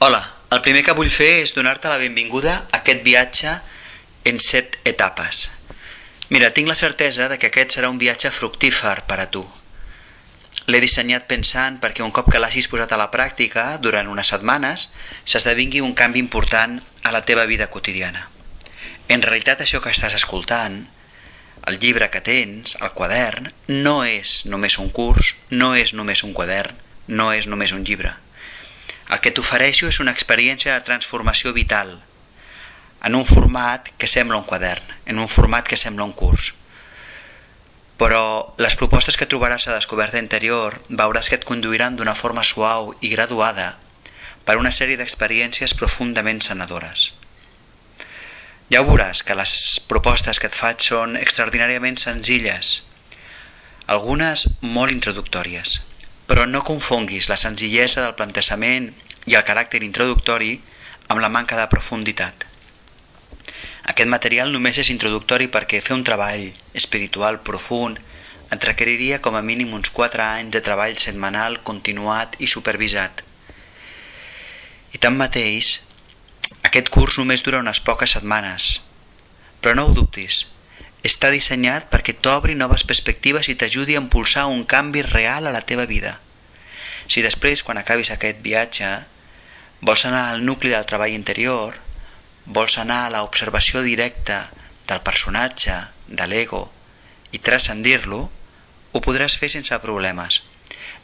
[0.00, 3.54] Hola, el primer que vull fer és donar-te la benvinguda a aquest viatge
[4.30, 5.40] en set etapes.
[6.30, 9.42] Mira, tinc la certesa de que aquest serà un viatge fructífer per a tu.
[10.70, 14.86] L'he dissenyat pensant perquè un cop que l'hagis posat a la pràctica, durant unes setmanes,
[15.26, 18.28] s'esdevingui un canvi important a la teva vida quotidiana.
[19.08, 20.84] En realitat això que estàs escoltant,
[21.66, 26.38] el llibre que tens, el quadern, no és només un curs, no és només un
[26.38, 26.78] quadern,
[27.08, 28.14] no és només un llibre.
[29.08, 31.94] El que t'ofereixo és una experiència de transformació vital,
[33.08, 36.52] en un format que sembla un quadern, en un format que sembla un curs.
[37.98, 38.22] Però
[38.60, 43.10] les propostes que trobaràs a Descoberta Interior veuràs que et conduiran d'una forma suau i
[43.14, 43.70] graduada
[44.44, 47.08] per una sèrie d'experiències profundament sanadores.
[48.68, 49.52] Ja veuràs que les
[49.88, 52.82] propostes que et faig són extraordinàriament senzilles,
[53.88, 55.80] algunes molt introductòries,
[56.28, 58.90] però no confonguis la senzillesa del plantejament
[59.26, 60.58] i el caràcter introductori
[61.08, 62.44] amb la manca de profunditat.
[63.88, 67.96] Aquest material només és introductori perquè fer un treball espiritual profund
[68.52, 73.24] et requeriria com a mínim uns 4 anys de treball setmanal continuat i supervisat.
[74.92, 75.72] I tanmateix,
[76.68, 78.70] aquest curs només dura unes poques setmanes,
[79.64, 80.44] però no ho dubtis,
[81.08, 85.64] està dissenyat perquè t'obri noves perspectives i t'ajudi a impulsar un canvi real a la
[85.64, 86.18] teva vida.
[87.08, 88.88] Si després, quan acabis aquest viatge,
[89.80, 91.78] vols anar al nucli del treball interior,
[92.44, 94.50] vols anar a l'observació directa
[94.88, 96.66] del personatge, de l'ego,
[97.32, 98.20] i transcendir-lo,
[98.92, 100.42] ho podràs fer sense problemes.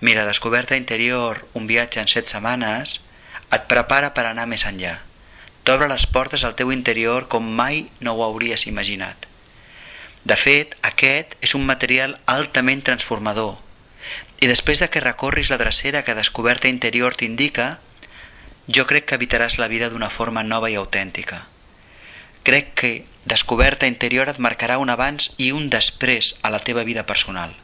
[0.00, 2.98] Mira, Descoberta Interior, un viatge en set setmanes,
[3.54, 4.96] et prepara per anar més enllà.
[5.62, 9.28] T'obre les portes al teu interior com mai no ho hauries imaginat.
[10.24, 13.58] De fet, aquest és un material altament transformador.
[14.42, 17.78] I després de que recorris la drecera que descoberta interior t'indica,
[18.66, 21.46] jo crec que evitaràs la vida d'una forma nova i autèntica.
[22.42, 22.92] Crec que
[23.24, 27.54] descoberta interior et marcarà un abans i un després a la teva vida personal.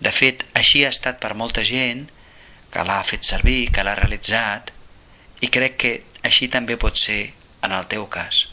[0.00, 2.08] De fet, així ha estat per molta gent
[2.72, 4.70] que l'ha fet servir, que l'ha realitzat,
[5.40, 5.92] i crec que
[6.26, 7.20] així també pot ser
[7.62, 8.46] en el teu cas.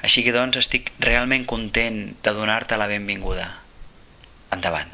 [0.00, 3.48] Així que doncs estic realment content de donar-te la benvinguda.
[4.52, 4.88] Endavant.